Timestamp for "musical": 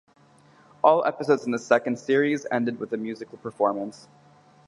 2.97-3.37